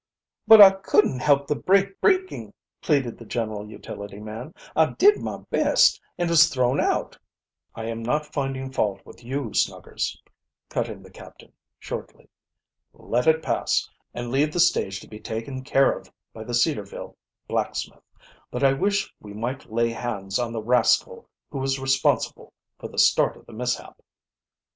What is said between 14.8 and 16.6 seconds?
to be taken care of by the